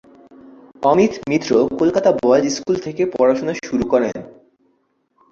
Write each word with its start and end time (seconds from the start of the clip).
Amit 0.83 1.13
Mitra 1.29 1.49
Kolkata 1.79 2.09
boys 2.23 2.45
school 2.55 2.75
থেকে 2.77 3.01
পড়াশোনা 3.13 3.53
শুরু 3.65 3.85
করেন। 3.87 4.15